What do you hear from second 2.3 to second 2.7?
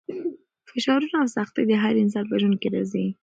ژوند کې